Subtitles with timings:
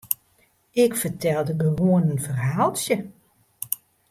[0.83, 2.97] Ik fertelde gewoan in ferhaaltsje.